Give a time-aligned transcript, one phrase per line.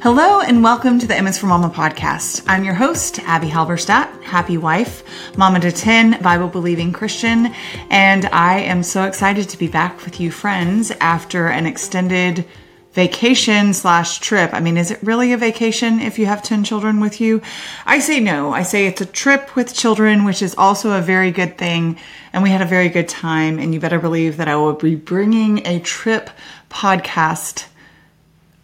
[0.00, 2.44] Hello and welcome to the M Is for Mama podcast.
[2.46, 5.02] I'm your host, Abbie Halberstadt, happy wife,
[5.36, 7.52] mama to 10, Bible believing Christian,
[7.90, 12.46] and I am so excited to be back with you friends after an extended
[12.92, 14.54] vacation slash trip.
[14.54, 17.42] I mean, is it really a vacation if you have 10 children with you?
[17.84, 18.52] I say no.
[18.52, 21.98] I say it's a trip with children, which is also a very good thing.
[22.32, 23.58] And we had a very good time.
[23.58, 26.30] And you better believe that I will be bringing a trip
[26.70, 27.66] podcast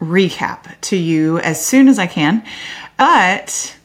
[0.04, 2.44] recap to you as soon as I can.
[2.96, 3.76] But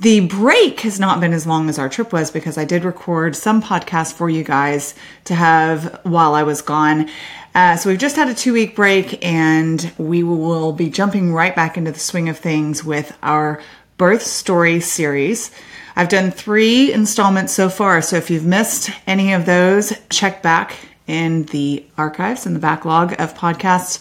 [0.00, 3.36] the break has not been as long as our trip was because I did record
[3.36, 7.08] some podcasts for you guys to have while I was gone.
[7.54, 11.54] Uh, so we've just had a two week break and we will be jumping right
[11.54, 13.62] back into the swing of things with our
[13.96, 15.52] birth story series.
[15.94, 18.02] I've done three installments so far.
[18.02, 20.74] So if you've missed any of those, check back
[21.06, 24.00] in the archives and the backlog of podcasts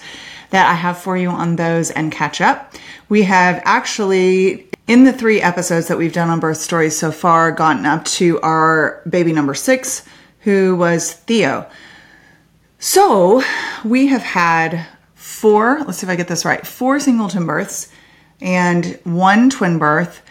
[0.52, 2.76] that I have for you on those and catch up.
[3.10, 7.52] We have actually, in the three episodes that we've done on birth stories so far,
[7.52, 10.06] gotten up to our baby number six,
[10.42, 11.70] who was Theo.
[12.80, 13.44] So
[13.84, 14.86] we have had
[15.16, 17.92] four, let's see if I get this right, four singleton births
[18.42, 20.22] and one twin birth.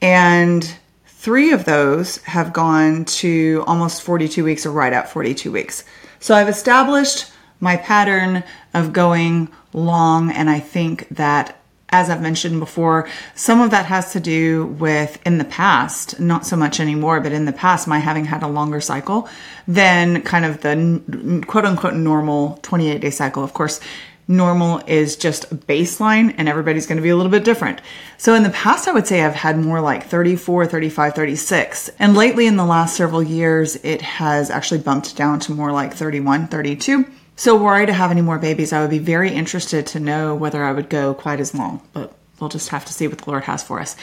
[0.00, 0.64] And
[1.06, 5.84] three of those have gone to almost 42 weeks or right at 42 weeks.
[6.18, 10.30] So I've established my pattern of going long.
[10.30, 15.18] And I think that, as I've mentioned before, some of that has to do with
[15.26, 18.48] in the past, not so much anymore, but in the past, my having had a
[18.48, 19.28] longer cycle
[19.66, 23.42] than kind of the quote unquote normal 28 day cycle.
[23.42, 23.80] Of course,
[24.28, 27.80] normal is just a baseline and everybody's going to be a little bit different.
[28.18, 31.90] So in the past, I would say I've had more like 34, 35, 36.
[31.98, 35.94] And lately in the last several years, it has actually bumped down to more like
[35.94, 37.06] 31, 32.
[37.38, 40.34] So were I to have any more babies, I would be very interested to know
[40.34, 43.30] whether I would go quite as long, but we'll just have to see what the
[43.30, 43.94] Lord has for us.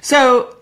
[0.00, 0.56] So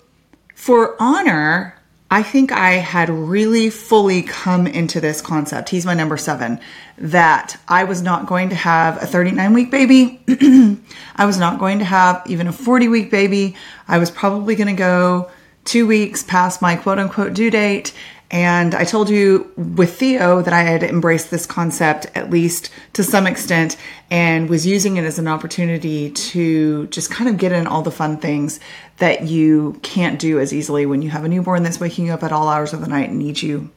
[0.54, 1.76] for honor,
[2.10, 5.68] I think I had really fully come into this concept.
[5.68, 6.58] He's my number seven.
[6.96, 10.22] That I was not going to have a 39 week baby.
[11.16, 13.56] I was not going to have even a 40 week baby.
[13.88, 15.30] I was probably going to go
[15.66, 17.92] two weeks past my quote unquote due date
[18.30, 23.04] and I told you with Theo that I had embraced this concept at least to
[23.04, 23.76] some extent
[24.10, 27.92] and was using it as an opportunity to just kind of get in all the
[27.92, 28.58] fun things
[28.98, 32.24] that you can't do as easily when you have a newborn that's waking you up
[32.24, 33.70] at all hours of the night and needs you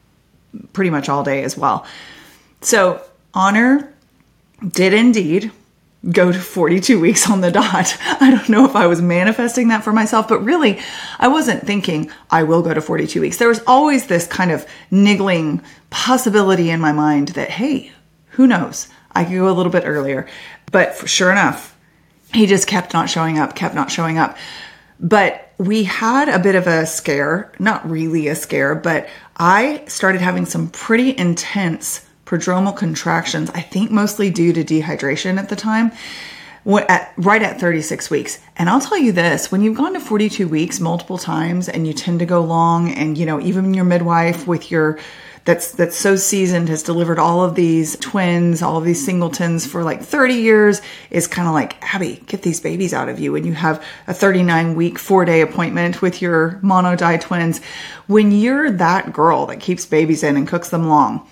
[0.74, 1.86] pretty much all day as well.
[2.62, 3.94] So, honor
[4.68, 5.52] did indeed
[6.12, 7.98] go to 42 weeks on the dot.
[8.22, 10.80] I don't know if I was manifesting that for myself, but really,
[11.20, 13.38] I wasn't thinking I will go to 42 weeks.
[13.38, 17.92] There was always this kind of niggling possibility in my mind that, hey,
[18.32, 18.88] who knows?
[19.12, 20.28] I could go a little bit earlier.
[20.72, 21.76] But sure enough,
[22.34, 24.38] he just kept not showing up, kept not showing up.
[25.00, 30.22] But we had a bit of a scare, not really a scare, but I started
[30.22, 35.92] having some pretty intense prodromal contractions, I think mostly due to dehydration at the time,
[36.88, 38.38] at, right at 36 weeks.
[38.56, 41.94] And I'll tell you this when you've gone to 42 weeks multiple times and you
[41.94, 45.00] tend to go long, and you know, even your midwife with your
[45.46, 49.84] that's that's so seasoned has delivered all of these twins, all of these singletons for
[49.84, 53.36] like 30 years is kind of like, Abbie, get these babies out of you.
[53.36, 57.60] And you have a 39 week, four day appointment with your monodi twins.
[58.06, 61.28] When you're that girl that keeps babies in and cooks them long,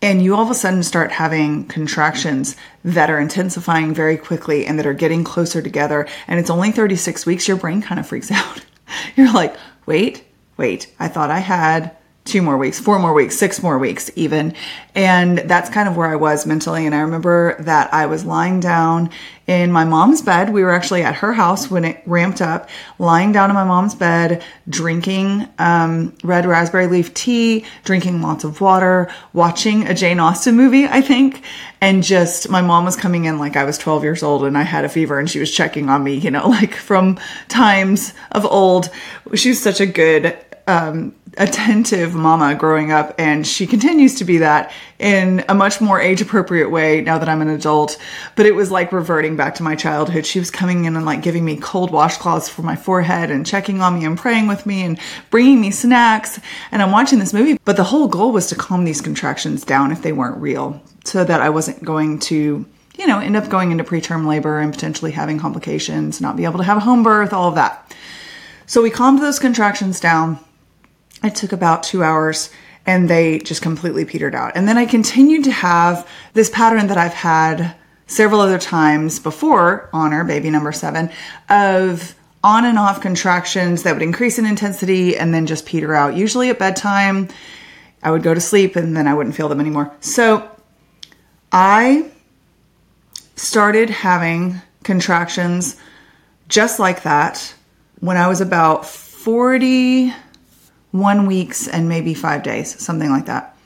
[0.00, 4.78] and you all of a sudden start having contractions that are intensifying very quickly and
[4.78, 6.06] that are getting closer together.
[6.26, 8.64] And it's only 36 weeks your brain kind of freaks out.
[9.16, 9.56] You're like
[9.88, 10.22] wait
[10.58, 11.96] wait i thought i had
[12.28, 14.54] two more weeks, four more weeks, six more weeks, even.
[14.94, 16.86] And that's kind of where I was mentally.
[16.86, 19.10] And I remember that I was lying down
[19.46, 20.52] in my mom's bed.
[20.52, 22.68] We were actually at her house when it ramped up,
[22.98, 28.60] lying down in my mom's bed, drinking um, red raspberry leaf tea, drinking lots of
[28.60, 31.42] water, watching a Jane Austen movie, I think.
[31.80, 34.62] And just my mom was coming in like I was 12 years old and I
[34.62, 37.18] had a fever and she was checking on me, you know, like from
[37.48, 38.90] times of old.
[39.34, 40.36] She was such a good
[40.66, 46.00] um, attentive mama growing up, and she continues to be that in a much more
[46.00, 47.96] age appropriate way now that I'm an adult.
[48.36, 50.26] But it was like reverting back to my childhood.
[50.26, 53.80] She was coming in and like giving me cold washcloths for my forehead and checking
[53.80, 54.98] on me and praying with me and
[55.30, 56.40] bringing me snacks.
[56.72, 59.92] And I'm watching this movie, but the whole goal was to calm these contractions down
[59.92, 62.66] if they weren't real so that I wasn't going to
[62.98, 66.58] you know, end up going into preterm labor and potentially having complications, not be able
[66.58, 67.94] to have a home birth, all of that.
[68.66, 70.40] So we calmed those contractions down
[71.22, 72.50] it took about two hours
[72.86, 74.52] and they just completely petered out.
[74.54, 77.74] And then I continued to have this pattern that I've had
[78.06, 81.10] several other times before Honor, baby number seven,
[81.50, 86.16] of on and off contractions that would increase in intensity and then just peter out.
[86.16, 87.28] Usually at bedtime,
[88.02, 89.92] I would go to sleep and then I wouldn't feel them anymore.
[90.00, 90.48] So
[91.52, 92.10] I
[93.36, 95.76] started having contractions
[96.48, 97.54] just like that
[98.00, 98.86] when I was about
[100.92, 103.56] 41 weeks and maybe five days, something like that.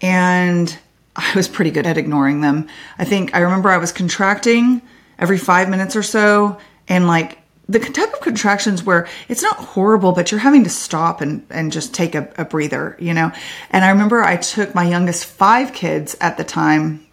[0.00, 0.76] And
[1.16, 2.68] I was pretty good at ignoring them.
[2.98, 4.82] I think I remember I was contracting
[5.18, 6.58] every five minutes or so
[6.88, 7.38] and like
[7.68, 11.70] the type of contractions where it's not horrible, but you're having to stop and, and
[11.70, 13.30] just take a, a breather, you know?
[13.70, 17.06] And I remember I took my youngest five kids at the time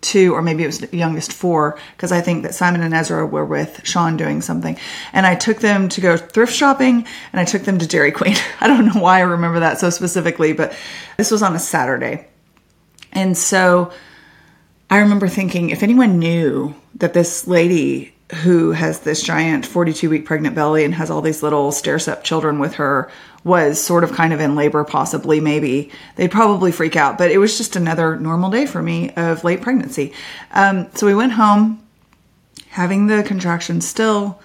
[0.00, 3.44] two, or maybe it was youngest four, because I think that Simon and Ezra were
[3.44, 4.78] with Sean doing something.
[5.12, 8.36] And I took them to go thrift shopping and I took them to Dairy Queen.
[8.60, 10.74] I don't know why I remember that so specifically, but
[11.16, 12.26] this was on a Saturday.
[13.12, 13.92] And so
[14.88, 20.24] I remember thinking if anyone knew that this lady who has this giant 42 week
[20.24, 23.10] pregnant belly and has all these little stair step children with her
[23.42, 27.16] was sort of kind of in labor, possibly, maybe, they'd probably freak out.
[27.16, 30.12] But it was just another normal day for me of late pregnancy.
[30.52, 31.82] Um, so we went home
[32.68, 34.40] having the contractions still,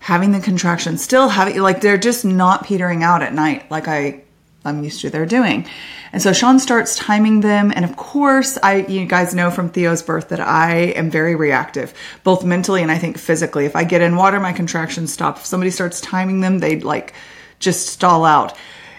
[0.00, 4.22] having the contractions still having, like they're just not petering out at night like I,
[4.64, 5.66] I'm used to they're doing.
[6.12, 7.72] And so Sean starts timing them.
[7.74, 11.94] And of course, I, you guys know from Theo's birth that I am very reactive,
[12.24, 13.66] both mentally and I think physically.
[13.66, 15.38] If I get in water, my contractions stop.
[15.38, 17.14] If somebody starts timing them, they like
[17.58, 18.56] just stall out.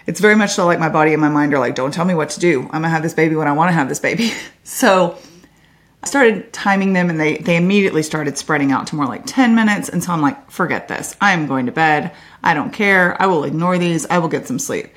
[0.07, 2.15] It's very much so like my body and my mind are like, don't tell me
[2.15, 2.61] what to do.
[2.61, 4.31] I'm gonna have this baby when I wanna have this baby.
[4.63, 5.17] so
[6.01, 9.53] I started timing them and they, they immediately started spreading out to more like 10
[9.53, 9.89] minutes.
[9.89, 11.15] And so I'm like, forget this.
[11.19, 12.13] I am going to bed.
[12.41, 13.21] I don't care.
[13.21, 14.05] I will ignore these.
[14.05, 14.87] I will get some sleep.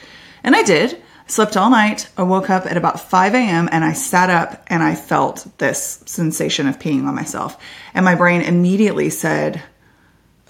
[0.45, 2.09] And I did I slept all night.
[2.17, 3.69] I woke up at about 5 a.m.
[3.71, 7.63] and I sat up and I felt this sensation of peeing on myself.
[7.95, 9.63] And my brain immediately said,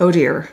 [0.00, 0.48] Oh dear,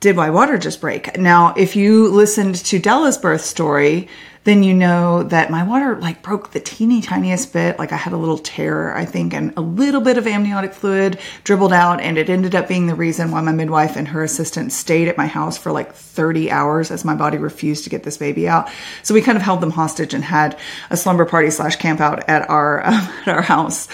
[0.00, 1.18] did my water just break?
[1.18, 4.08] Now, if you listened to Della's birth story,
[4.44, 7.78] then you know that my water like broke the teeny tiniest bit.
[7.78, 11.18] Like I had a little tear, I think, and a little bit of amniotic fluid
[11.44, 12.00] dribbled out.
[12.00, 15.16] And it ended up being the reason why my midwife and her assistant stayed at
[15.16, 18.68] my house for like 30 hours as my body refused to get this baby out.
[19.04, 20.58] So we kind of held them hostage and had
[20.90, 22.94] a slumber party slash camp out at our, um,
[23.26, 23.86] at our house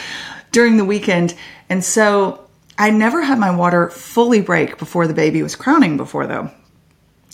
[0.50, 1.34] during the weekend.
[1.68, 2.46] And so
[2.78, 6.50] I never had my water fully break before the baby was crowning before though.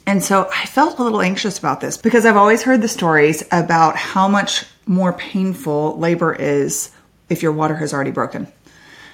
[0.07, 3.43] And so I felt a little anxious about this because I've always heard the stories
[3.51, 6.91] about how much more painful labor is
[7.29, 8.53] if your water has already broken.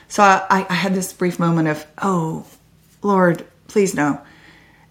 [0.08, 2.44] So I, I had this brief moment of, oh,
[3.02, 4.20] Lord, please no.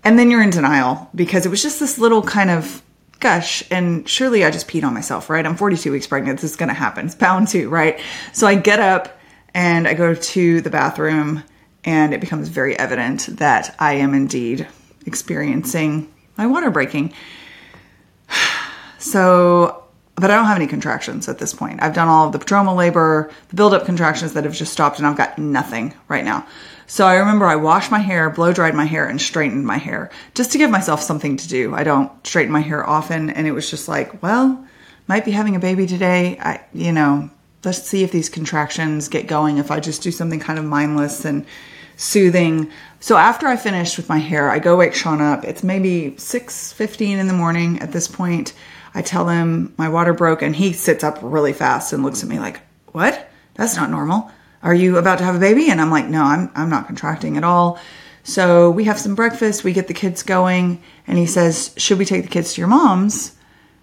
[0.03, 2.81] And then you're in denial because it was just this little kind of
[3.19, 5.45] gush and surely I just peed on myself, right?
[5.45, 6.39] I'm 42 weeks pregnant.
[6.39, 7.07] This is going to happen.
[7.07, 7.99] It's bound to, right?
[8.31, 9.19] So I get up
[9.53, 11.43] and I go to the bathroom
[11.83, 14.67] and it becomes very evident that I am indeed
[15.05, 17.13] experiencing my water breaking.
[19.01, 19.85] So,
[20.15, 21.81] but I don't have any contractions at this point.
[21.81, 25.07] I've done all of the prodromal labor, the buildup contractions that have just stopped, and
[25.07, 26.45] I've got nothing right now.
[26.85, 30.09] So I remember I washed my hair, blow dried my hair, and straightened my hair
[30.33, 31.73] just to give myself something to do.
[31.73, 34.67] I don't straighten my hair often, and it was just like, well,
[35.07, 36.37] might be having a baby today.
[36.41, 37.29] I, you know,
[37.63, 41.25] let's see if these contractions get going if I just do something kind of mindless
[41.25, 41.45] and
[41.99, 42.71] soothing.
[43.01, 45.43] So after I finish with my hair, I go wake Sean up.
[45.43, 48.53] It's maybe 6:15 in the morning at this point.
[48.95, 52.29] I tell him my water broke and he sits up really fast and looks at
[52.29, 52.61] me like,
[52.93, 53.29] "What?
[53.55, 54.31] That's not normal.
[54.63, 57.35] Are you about to have a baby?" And I'm like, "No, I'm I'm not contracting
[57.35, 57.77] at all."
[58.23, 62.05] So we have some breakfast, we get the kids going, and he says, "Should we
[62.05, 63.33] take the kids to your mom's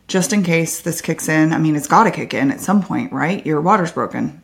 [0.08, 1.52] just in case this kicks in?
[1.52, 3.44] I mean, it's got to kick in at some point, right?
[3.44, 4.42] Your water's broken."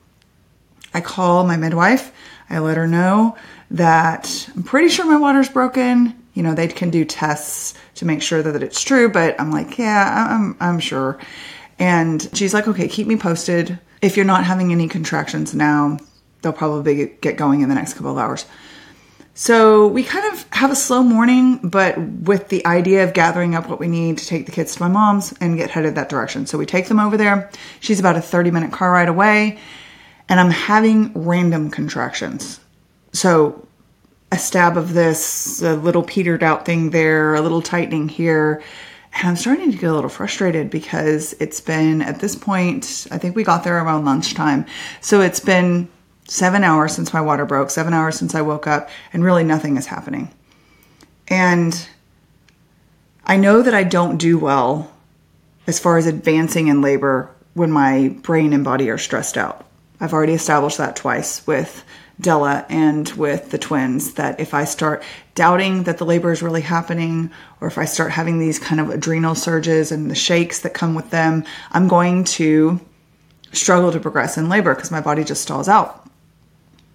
[0.94, 2.12] I call my midwife.
[2.52, 3.36] I let her know
[3.72, 6.14] that I'm pretty sure my water's broken.
[6.34, 9.78] You know, they can do tests to make sure that it's true, but I'm like,
[9.78, 11.18] yeah, I'm, I'm sure.
[11.78, 13.78] And she's like, okay, keep me posted.
[14.00, 15.98] If you're not having any contractions now,
[16.42, 18.46] they'll probably get going in the next couple of hours.
[19.34, 23.68] So we kind of have a slow morning, but with the idea of gathering up
[23.68, 26.44] what we need to take the kids to my mom's and get headed that direction.
[26.44, 27.50] So we take them over there.
[27.80, 29.58] She's about a 30 minute car ride away,
[30.32, 32.58] and I'm having random contractions.
[33.12, 33.68] So
[34.30, 38.62] a stab of this, a little petered out thing there, a little tightening here.
[39.12, 43.18] And I'm starting to get a little frustrated because it's been at this point, I
[43.18, 44.64] think we got there around lunchtime.
[45.02, 45.86] So it's been
[46.26, 49.76] seven hours since my water broke, seven hours since I woke up, and really nothing
[49.76, 50.32] is happening.
[51.28, 51.86] And
[53.26, 54.90] I know that I don't do well
[55.66, 59.66] as far as advancing in labor when my brain and body are stressed out.
[60.02, 61.84] I've already established that twice with
[62.20, 65.04] Della and with the twins that if I start
[65.36, 67.30] doubting that the labor is really happening,
[67.60, 70.96] or if I start having these kind of adrenal surges and the shakes that come
[70.96, 72.80] with them, I'm going to
[73.52, 76.00] struggle to progress in labor because my body just stalls out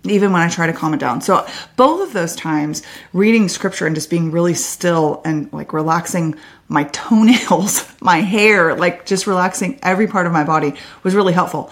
[0.04, 1.22] even when I try to calm it down.
[1.22, 1.46] So
[1.76, 2.82] both of those times,
[3.14, 6.36] reading scripture and just being really still and like relaxing
[6.68, 10.74] my toenails, my hair, like just relaxing every part of my body
[11.04, 11.72] was really helpful.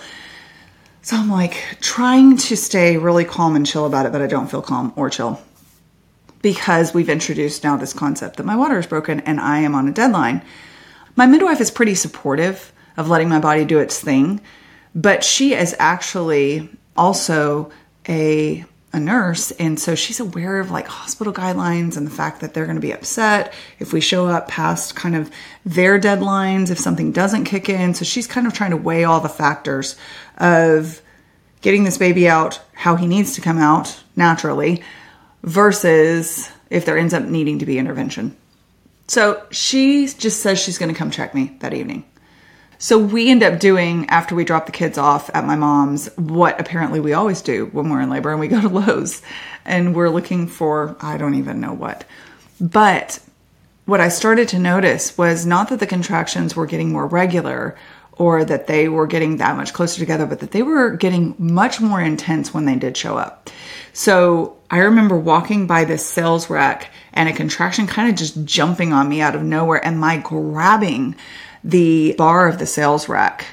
[1.06, 4.50] So I'm like trying to stay really calm and chill about it, but I don't
[4.50, 5.40] feel calm or chill
[6.42, 9.88] because we've introduced now this concept that my water is broken and I am on
[9.88, 10.42] a deadline.
[11.16, 14.42] My midwife is pretty supportive of letting my body do its thing,
[14.96, 17.72] but she is actually also
[18.10, 22.54] a a nurse and so she's aware of like hospital guidelines and the fact that
[22.54, 25.30] they're going to be upset if we show up past kind of
[25.66, 27.94] their deadlines if something doesn't kick in.
[27.94, 29.96] So she's kind of trying to weigh all the factors
[30.38, 31.02] of
[31.62, 34.84] getting this baby out how he needs to come out naturally
[35.44, 38.36] versus if there ends up needing to be intervention.
[39.08, 42.06] So she just says she's going to come check me that evening
[42.77, 46.60] so we end up doing after we drop the kids off at my mom's what
[46.60, 49.22] apparently we always do when we're in labor and we go to Lowe's
[49.65, 52.05] and we're looking for I don't even know what.
[52.60, 53.20] But
[53.86, 57.75] what I started to notice was not that the contractions were getting more regular
[58.17, 61.82] or that they were getting that much closer together, but that they were getting much
[61.82, 63.50] more intense when they did show up.
[63.94, 68.94] So I remember walking by this sales rack and a contraction kind of just jumping
[68.94, 71.15] on me out of nowhere and my grabbing
[71.66, 73.48] the bar of the sales rack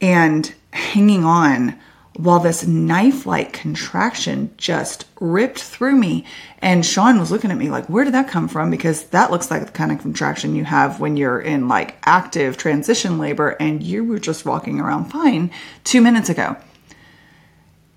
[0.00, 1.78] and hanging on
[2.16, 6.24] while this knife like contraction just ripped through me.
[6.60, 8.70] And Sean was looking at me like, where did that come from?
[8.70, 12.56] Because that looks like the kind of contraction you have when you're in like active
[12.56, 15.50] transition labor and you were just walking around fine
[15.84, 16.56] two minutes ago.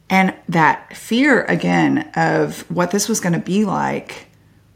[0.10, 4.28] And that fear again of what this was going to be like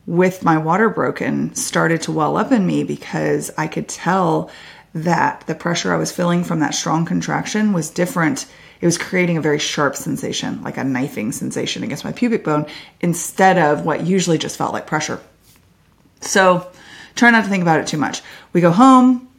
[0.09, 4.49] with my water broken started to well up in me because I could tell
[4.95, 8.47] that the pressure I was feeling from that strong contraction was different.
[8.81, 12.65] It was creating a very sharp sensation, like a knifing sensation against my pubic bone,
[13.01, 15.21] instead of what usually just felt like pressure.
[16.21, 16.67] So
[17.13, 18.23] try not to think about it too much.
[18.51, 19.29] We go home,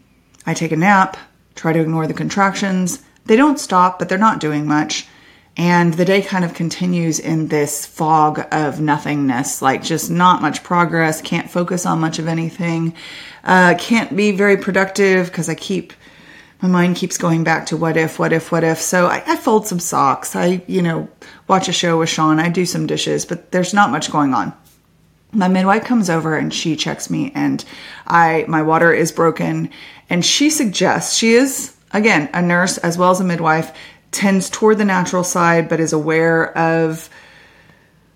[0.46, 1.16] I take a nap,
[1.56, 3.02] try to ignore the contractions.
[3.24, 5.08] They don't stop, but they're not doing much.
[5.60, 10.62] And the day kind of continues in this fog of nothingness, like just not much
[10.62, 12.94] progress, can't focus on much of anything,
[13.44, 15.92] uh, can't be very productive because I keep,
[16.62, 18.78] my mind keeps going back to what if, what if, what if.
[18.78, 20.34] So I, I fold some socks.
[20.34, 21.10] I, you know,
[21.46, 22.40] watch a show with Sean.
[22.40, 24.54] I do some dishes, but there's not much going on.
[25.34, 27.62] My midwife comes over and she checks me and
[28.06, 29.68] I, my water is broken
[30.08, 33.76] and she suggests, she is again a nurse as well as a midwife
[34.12, 37.08] tends toward the natural side, but is aware of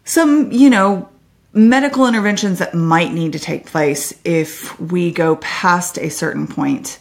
[0.04, 1.08] some, you know,
[1.52, 6.98] medical interventions that might need to take place if we go past a certain point.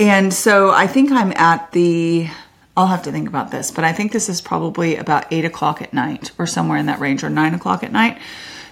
[0.00, 2.28] And so I think I'm at the,
[2.76, 5.80] I'll have to think about this, but I think this is probably about eight o'clock
[5.80, 8.18] at night or somewhere in that range or nine o'clock at night.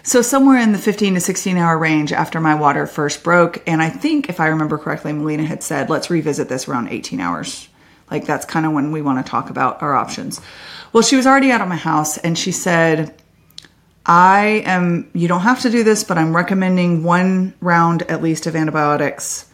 [0.02, 3.62] So somewhere in the 15 to 16 hour range after my water first broke.
[3.68, 7.20] And I think if I remember correctly, Melina had said, let's revisit this around 18
[7.20, 7.68] hours
[8.12, 10.40] like that's kind of when we want to talk about our options.
[10.92, 13.14] Well, she was already out of my house and she said,
[14.04, 18.46] I am, you don't have to do this, but I'm recommending one round at least
[18.46, 19.48] of antibiotics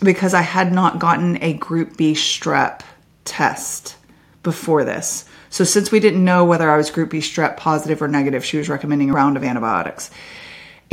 [0.00, 2.82] because I had not gotten a group B strep
[3.24, 3.96] test
[4.44, 5.24] before this.
[5.52, 8.56] So, since we didn't know whether I was group B strep positive or negative, she
[8.56, 10.10] was recommending a round of antibiotics.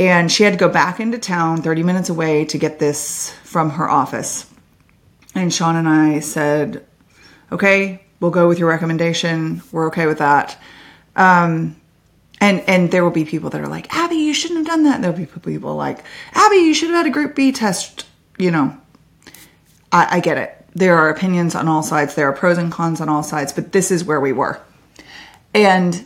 [0.00, 3.70] And she had to go back into town 30 minutes away to get this from
[3.70, 4.46] her office.
[5.38, 6.84] And Sean and I said,
[7.52, 9.62] okay, we'll go with your recommendation.
[9.72, 10.58] We're okay with that.
[11.16, 11.76] Um,
[12.40, 15.00] and and there will be people that are like, Abbie, you shouldn't have done that.
[15.00, 16.04] There'll be people like,
[16.34, 18.06] Abbie, you should have had a group B test.
[18.38, 18.76] You know,
[19.90, 20.66] I, I get it.
[20.74, 22.14] There are opinions on all sides.
[22.14, 24.60] There are pros and cons on all sides, but this is where we were.
[25.54, 26.04] And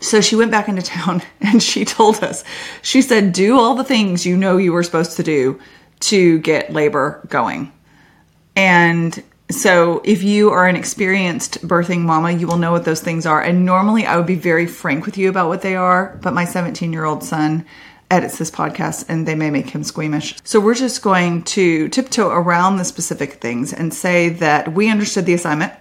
[0.00, 2.44] so she went back into town and she told us,
[2.82, 5.58] she said, do all the things you know you were supposed to do
[6.00, 7.72] to get labor going.
[8.56, 13.26] And so if you are an experienced birthing mama, you will know what those things
[13.26, 13.42] are.
[13.42, 16.44] And normally I would be very frank with you about what they are, but my
[16.44, 17.64] 17 year old son
[18.10, 20.36] edits this podcast and they may make him squeamish.
[20.44, 25.26] So we're just going to tiptoe around the specific things and say that we understood
[25.26, 25.72] the assignment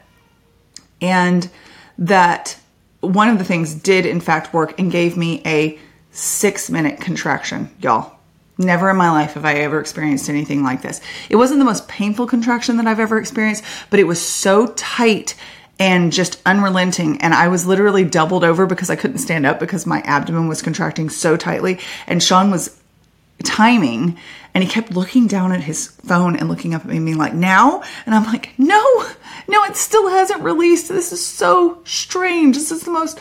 [1.01, 1.49] and
[1.97, 2.57] that
[3.01, 5.77] one of the things did in fact work and gave me a
[6.11, 8.17] six minute contraction, y'all.
[8.57, 11.01] Never in my life have I ever experienced anything like this.
[11.29, 15.35] It wasn't the most painful contraction that I've ever experienced, but it was so tight
[15.79, 17.19] and just unrelenting.
[17.21, 20.61] And I was literally doubled over because I couldn't stand up because my abdomen was
[20.61, 21.79] contracting so tightly.
[22.05, 22.79] And Sean was
[23.43, 24.17] timing
[24.53, 27.17] and he kept looking down at his phone and looking up at me and being
[27.17, 29.05] like now and i'm like no
[29.47, 33.19] no it still hasn't released this is so strange this is the most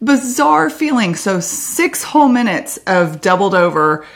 [0.00, 4.06] bizarre feeling so six whole minutes of doubled over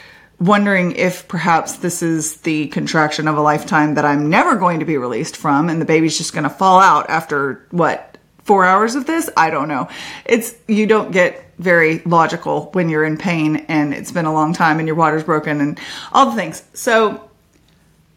[0.40, 4.86] wondering if perhaps this is the contraction of a lifetime that i'm never going to
[4.86, 8.94] be released from and the baby's just going to fall out after what four hours
[8.94, 9.88] of this i don't know
[10.24, 14.54] it's you don't get very logical when you're in pain and it's been a long
[14.54, 15.78] time and your water's broken and
[16.10, 16.62] all the things.
[16.72, 17.30] So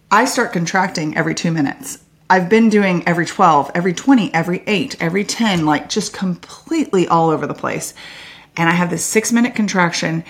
[0.10, 2.00] I start contracting every two minutes.
[2.30, 7.30] I've been doing every 12, every 20, every 8, every 10, like just completely all
[7.30, 7.94] over the place.
[8.56, 10.24] And I have this six minute contraction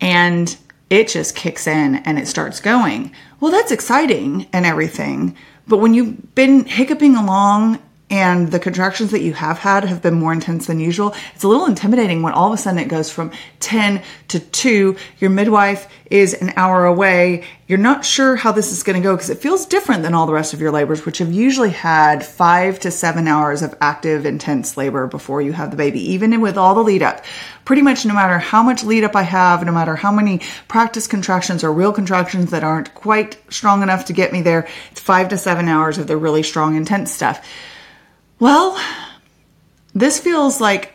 [0.00, 0.54] and
[0.90, 3.12] it just kicks in and it starts going.
[3.40, 5.36] Well, that's exciting and everything.
[5.66, 7.78] But when you've been hiccuping along
[8.10, 11.48] and the contractions that you have had have been more intense than usual, it's a
[11.48, 14.96] little intimidating when all of a sudden it goes from 10 to 2.
[15.18, 17.44] Your midwife is an hour away.
[17.66, 20.26] You're not sure how this is going to go because it feels different than all
[20.26, 24.24] the rest of your labors, which have usually had five to seven hours of active,
[24.24, 27.22] intense labor before you have the baby, even with all the lead up.
[27.66, 31.06] Pretty much no matter how much lead up I have, no matter how many practice
[31.06, 35.28] contractions or real contractions that aren't quite strong enough to get me there, it's five
[35.28, 37.46] to seven hours of the really strong, intense stuff.
[38.40, 38.80] Well,
[39.94, 40.94] this feels like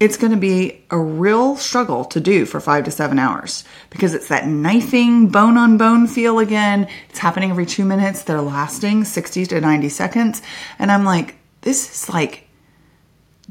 [0.00, 4.14] it's going to be a real struggle to do for five to seven hours because
[4.14, 6.88] it's that knifing bone on bone feel again.
[7.10, 8.22] It's happening every two minutes.
[8.22, 10.40] They're lasting 60 to 90 seconds.
[10.78, 12.48] And I'm like, this is like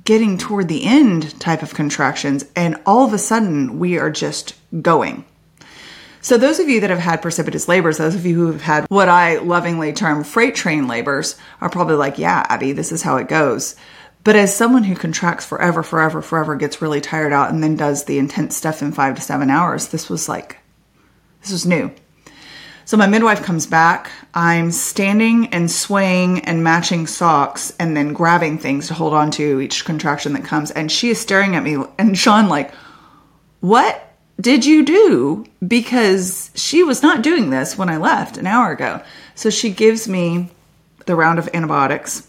[0.03, 2.45] getting toward the end type of contractions.
[2.55, 5.25] And all of a sudden, we are just going.
[6.27, 8.85] So, those of you that have had precipitous labors, those of you who have had
[8.89, 13.15] what I lovingly term freight train labors, are probably like, yeah, Abbie, this is how
[13.15, 13.77] it goes.
[14.25, 18.03] But as someone who contracts forever, forever, forever, gets really tired out, and then does
[18.03, 20.57] the intense stuff in five to seven hours, this was like,
[21.43, 21.91] this was new.
[22.83, 24.11] So my midwife comes back.
[24.33, 29.61] I'm standing and swaying and matching socks and then grabbing things to hold on to
[29.61, 30.71] each contraction that comes.
[30.71, 32.73] And she is staring at me and Sean, like,
[33.61, 34.06] what
[34.39, 35.45] did you do?
[35.65, 39.01] Because she was not doing this when I left an hour ago.
[39.35, 40.49] So she gives me
[41.05, 42.27] the round of antibiotics,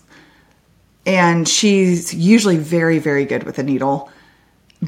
[1.05, 4.11] and she's usually very, very good with a needle.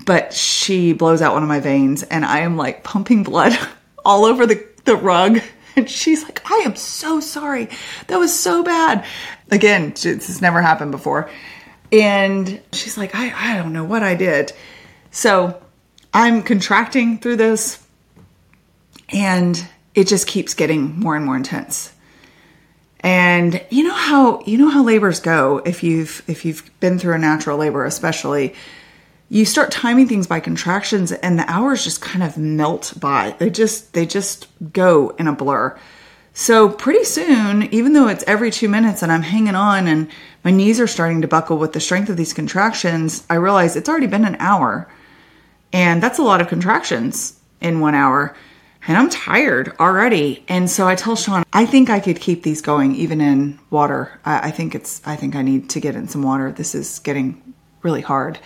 [0.07, 3.59] But she blows out one of my veins, and I am like pumping blood
[4.05, 5.41] all over the, the rug.
[5.77, 7.69] And she's like, I am so sorry.
[8.09, 9.05] That was so bad.
[9.51, 11.31] Again, this has never happened before.
[11.93, 14.53] And she's like, I, I don't know what I did.
[15.11, 15.61] So
[16.13, 17.85] I'm contracting through this
[19.11, 21.93] and it just keeps getting more and more intense.
[23.01, 27.15] And you know how you know how labors go if you've if you've been through
[27.15, 28.55] a natural labor especially
[29.31, 33.35] you start timing things by contractions and the hours just kind of melt by.
[33.39, 35.79] They just they just go in a blur.
[36.33, 40.09] So pretty soon, even though it's every 2 minutes and I'm hanging on and
[40.45, 43.89] my knees are starting to buckle with the strength of these contractions, I realize it's
[43.89, 44.89] already been an hour
[45.73, 48.35] and that's a lot of contractions in one hour.
[48.89, 50.43] And I'm tired already.
[50.49, 54.19] And so I tell Sean, I think I could keep these going even in water.
[54.25, 56.51] I, I think it's, I think I need to get in some water.
[56.51, 58.39] This is getting really hard.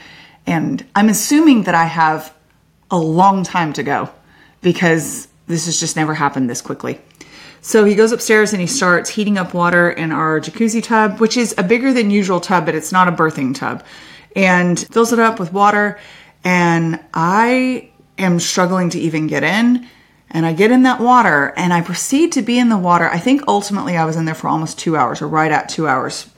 [0.47, 2.35] And I'm assuming that I have
[2.91, 4.11] a long time to go
[4.61, 7.01] because this has just never happened this quickly.
[7.61, 11.37] So he goes upstairs and he starts heating up water in our jacuzzi tub, which
[11.37, 13.83] is a bigger than usual tub, but it's not a birthing tub,
[14.37, 15.99] and fills it up with water
[16.45, 19.89] and I am struggling to even get in.
[20.31, 23.09] And I get in that water and I proceed to be in the water.
[23.09, 25.87] I think ultimately I was in there for almost two hours or right at two
[25.87, 26.29] hours.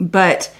[0.00, 0.52] But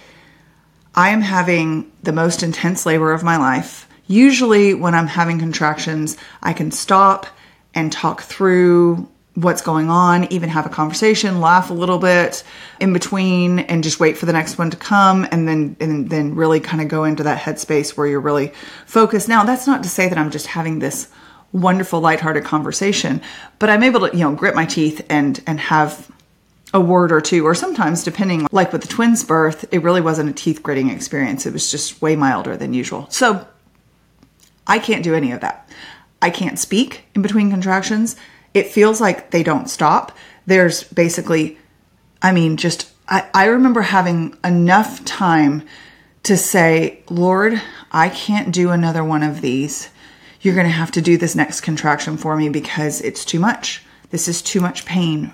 [0.95, 3.89] I am having the most intense labor of my life.
[4.07, 7.27] Usually, when I'm having contractions, I can stop
[7.75, 12.45] and talk through what's going on, even have a conversation, laugh a little bit
[12.81, 16.35] in between and just wait for the next one to come and then and then
[16.35, 18.53] really kind of go into that headspace where you're really
[18.87, 19.29] focused.
[19.29, 21.09] Now, that's not to say that I'm just having this
[21.53, 23.21] wonderful lighthearted conversation,
[23.59, 26.11] but I'm able to, you know, grit my teeth and and have
[26.73, 30.29] a word or two or sometimes depending like with the twins birth, it really wasn't
[30.29, 31.47] a teeth gritting experience.
[31.47, 33.07] It was just way milder than usual.
[33.11, 33.47] So
[34.67, 35.69] I can't do any of that.
[36.23, 38.17] I can't speak in between contractions
[38.55, 40.17] it feels like they don't stop.
[40.47, 41.59] There's basically,
[42.23, 45.67] I mean, just, I, I remember having enough time
[46.23, 47.61] to say, Lord,
[47.93, 49.91] I can't do another one of these.
[50.41, 53.83] You're going to have to do this next contraction for me because it's too much.
[54.11, 55.33] This is too much pain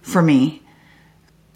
[0.00, 0.62] for me.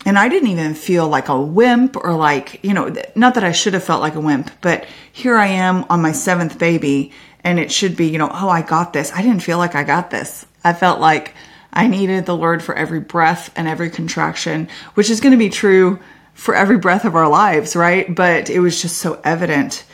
[0.05, 3.53] and I didn't even feel like a wimp or like, you know, not that I
[3.53, 7.59] should have felt like a wimp, but here I am on my seventh baby and
[7.59, 9.13] it should be, you know, oh, I got this.
[9.13, 10.45] I didn't feel like I got this.
[10.65, 11.35] I felt like
[11.73, 15.51] I needed the Lord for every breath and every contraction, which is going to be
[15.51, 16.01] true
[16.33, 18.13] for every breath of our lives, right?
[18.13, 19.85] But it was just so evident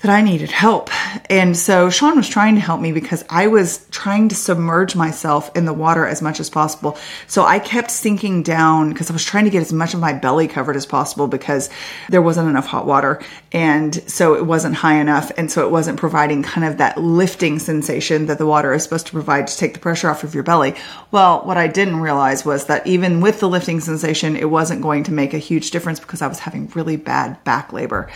[0.00, 0.90] that I needed help.
[1.28, 5.54] And so Sean was trying to help me because I was trying to submerge myself
[5.54, 6.96] in the water as much as possible.
[7.26, 10.14] So I kept sinking down because I was trying to get as much of my
[10.14, 11.68] belly covered as possible because
[12.08, 13.20] there wasn't enough hot water.
[13.52, 15.32] And so it wasn't high enough.
[15.36, 19.06] And so it wasn't providing kind of that lifting sensation that the water is supposed
[19.08, 20.76] to provide to take the pressure off of your belly.
[21.10, 25.04] Well, what I didn't realize was that even with the lifting sensation, it wasn't going
[25.04, 28.08] to make a huge difference because I was having really bad back labor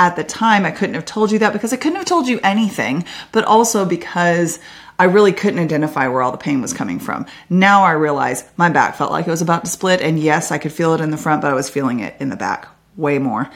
[0.00, 2.40] at the time, I couldn't have told you that because I couldn't have told you
[2.42, 4.58] anything, but also because
[4.98, 7.26] I really couldn't identify where all the pain was coming from.
[7.50, 10.00] Now I realize my back felt like it was about to split.
[10.00, 12.30] And yes, I could feel it in the front, but I was feeling it in
[12.30, 13.50] the back way more.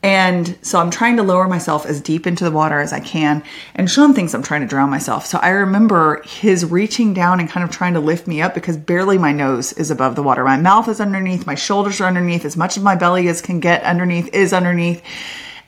[0.00, 3.42] And so I'm trying to lower myself as deep into the water as I can.
[3.74, 5.26] And Sean thinks I'm trying to drown myself.
[5.26, 8.76] So I remember his reaching down and kind of trying to lift me up because
[8.76, 10.44] barely my nose is above the water.
[10.44, 13.58] My mouth is underneath, my shoulders are underneath, as much of my belly as can
[13.58, 15.02] get underneath is underneath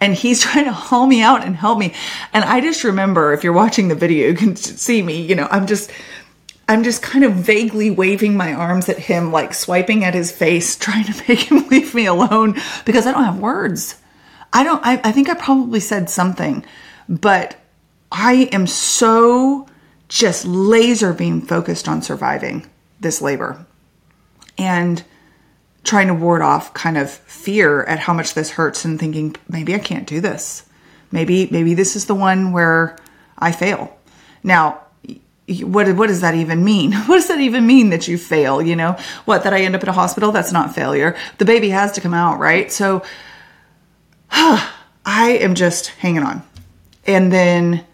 [0.03, 1.95] and he's trying to haul me out and help me.
[2.33, 5.49] And I just remember, if you're watching the video, you can see me, you know,
[5.51, 5.91] I'm just,
[6.69, 10.77] I'm just kind of vaguely waving my arms at him, like swiping at his face,
[10.79, 13.97] trying to make him leave me alone because I don't have words.
[14.53, 16.65] I don't, I, I think I probably said something,
[17.09, 17.57] but
[18.11, 19.67] I am so
[20.09, 22.69] just laser beam focused on surviving
[23.01, 23.65] this labor.
[24.59, 25.03] And
[25.85, 29.75] trying to ward off kind of fear at how much this hurts and thinking maybe
[29.75, 30.65] I can't do this.
[31.11, 32.97] Maybe maybe this is the one where
[33.39, 33.99] I fail.
[34.43, 34.81] Now,
[35.61, 36.93] what what does that even mean?
[37.07, 38.97] What does that even mean that you fail, you know?
[39.25, 40.33] What that I end up in a hospital?
[40.33, 41.17] That's not failure.
[41.39, 42.71] The baby has to come out, right?
[42.73, 43.03] So
[44.31, 44.69] I
[45.41, 46.43] am just hanging on.
[47.07, 47.85] And then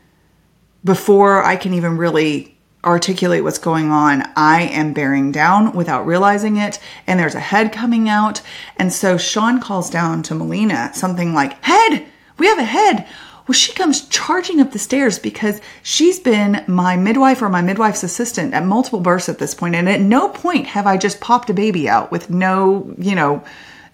[0.84, 6.56] before I can even really articulate what's going on, I am bearing down without realizing
[6.56, 8.40] it, and there's a head coming out.
[8.76, 12.06] And so Sean calls down to Melina something like, Head!
[12.38, 13.06] We have a head!
[13.46, 18.02] Well, she comes charging up the stairs because she's been my midwife or my midwife's
[18.02, 21.48] assistant at multiple births at this point, and at no point have I just popped
[21.48, 23.42] a baby out with no, you know,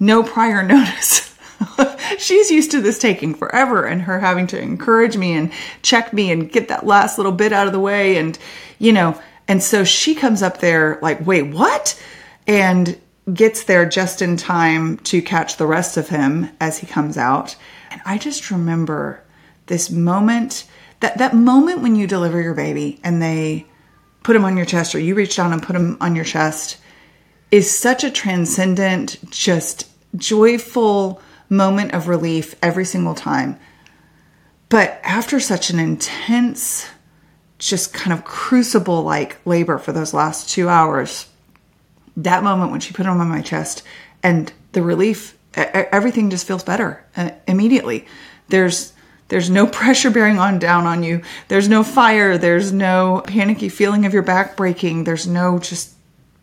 [0.01, 1.34] no prior notice.
[2.19, 6.31] she's used to this taking forever and her having to encourage me and check me
[6.31, 8.39] and get that last little bit out of the way and
[8.79, 12.01] you know and so she comes up there like wait what?
[12.47, 12.99] and
[13.33, 17.57] gets there just in time to catch the rest of him as he comes out.
[17.91, 19.23] And i just remember
[19.67, 20.67] this moment
[21.01, 23.67] that that moment when you deliver your baby and they
[24.23, 26.79] put him on your chest or you reach down and put him on your chest
[27.51, 31.21] is such a transcendent just joyful
[31.57, 33.59] moment of relief every single time.
[34.69, 36.89] But after such an intense,
[37.59, 41.29] just kind of crucible like labor for those last two hours,
[42.17, 43.83] that moment when she put him on my chest
[44.23, 48.07] and the relief, everything just feels better uh, immediately.
[48.49, 48.93] There's
[49.29, 51.23] there's no pressure bearing on down on you.
[51.49, 52.37] There's no fire.
[52.39, 55.05] There's no panicky feeling of your back breaking.
[55.05, 55.95] There's no just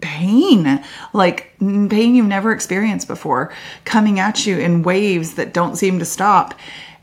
[0.01, 0.83] pain,
[1.13, 3.53] like pain you've never experienced before,
[3.85, 6.53] coming at you in waves that don't seem to stop.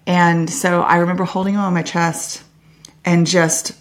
[0.06, 2.42] And so I remember holding him on my chest
[3.04, 3.72] and just,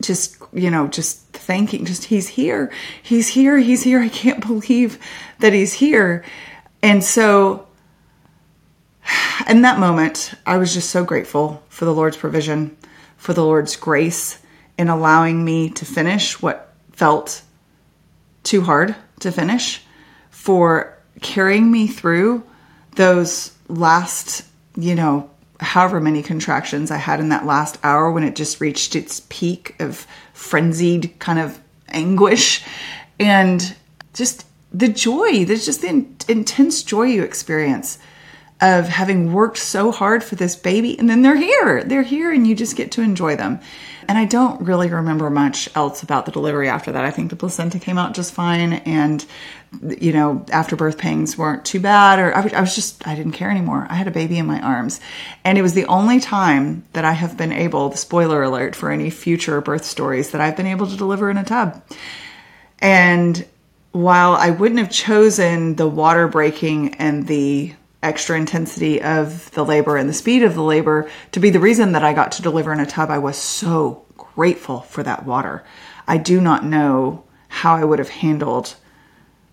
[0.00, 2.72] just, you know, just thanking, just, he's here,
[3.02, 4.00] he's here, he's here.
[4.00, 4.98] I can't believe
[5.40, 6.24] that he's here.
[6.82, 7.66] And so,
[9.48, 12.76] in that moment, I was just so grateful for the Lord's provision,
[13.16, 14.38] for the Lord's grace
[14.78, 17.42] in allowing me to finish what felt
[18.50, 19.80] too hard to finish
[20.30, 22.42] for carrying me through
[22.96, 28.34] those last, you know, however many contractions I had in that last hour when it
[28.34, 31.60] just reached its peak of frenzied kind of
[31.90, 32.64] anguish.
[33.20, 33.76] And
[34.14, 38.00] just the joy, there's just the in- intense joy you experience
[38.60, 41.82] of having worked so hard for this baby and then they're here.
[41.82, 43.60] They're here and you just get to enjoy them.
[44.06, 47.04] And I don't really remember much else about the delivery after that.
[47.04, 49.24] I think the placenta came out just fine and
[50.00, 53.32] you know, after birth pangs weren't too bad or I, I was just I didn't
[53.32, 53.86] care anymore.
[53.88, 55.00] I had a baby in my arms.
[55.44, 59.10] And it was the only time that I have been able, spoiler alert for any
[59.10, 61.82] future birth stories that I've been able to deliver in a tub.
[62.80, 63.46] And
[63.92, 69.96] while I wouldn't have chosen the water breaking and the extra intensity of the labor
[69.96, 72.72] and the speed of the labor to be the reason that I got to deliver
[72.72, 73.10] in a tub.
[73.10, 75.64] I was so grateful for that water.
[76.08, 78.74] I do not know how I would have handled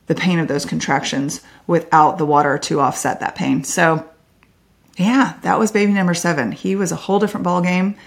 [0.05, 3.63] the pain of those contractions without the water to offset that pain.
[3.63, 4.07] So,
[4.95, 6.51] yeah, that was baby number seven.
[6.53, 7.97] He was a whole different ball game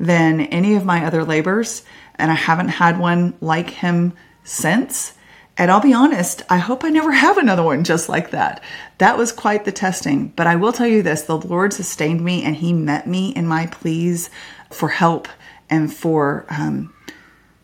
[0.00, 1.84] than any of my other labors,
[2.16, 5.12] and I haven't had one like him since.
[5.58, 8.62] And I'll be honest, I hope I never have another one just like that.
[8.98, 10.28] That was quite the testing.
[10.28, 13.46] But I will tell you this the Lord sustained me and He met me in
[13.46, 14.30] my pleas
[14.70, 15.28] for help
[15.68, 16.94] and for, um,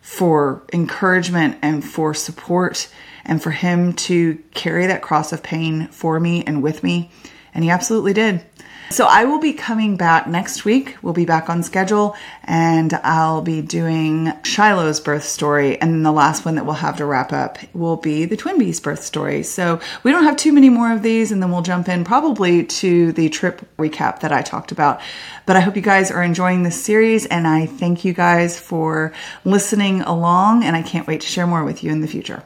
[0.01, 2.89] for encouragement and for support
[3.25, 7.11] and for Him to carry that cross of pain for me and with me.
[7.59, 8.47] And He absolutely did.
[8.91, 10.97] So I will be coming back next week.
[11.03, 15.77] We'll be back on schedule and I'll be doing Shiloh's birth story.
[15.81, 18.79] And the last one that we'll have to wrap up will be the Twin Bees
[18.79, 19.43] birth story.
[19.43, 22.65] So we don't have too many more of these and then we'll jump in probably
[22.65, 25.01] to the trip recap that I talked about.
[25.45, 29.13] But I hope you guys are enjoying this series and I thank you guys for
[29.45, 32.45] listening along and I can't wait to share more with you in the future.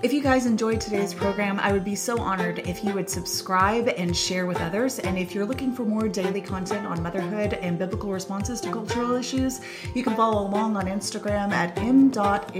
[0.00, 3.88] If you guys enjoyed today's program, I would be so honored if you would subscribe
[3.88, 5.00] and share with others.
[5.00, 9.16] And if you're looking for more daily content on motherhood and biblical responses to cultural
[9.16, 9.60] issues,
[9.94, 12.54] you can follow along on Instagram at m.is.for.mama.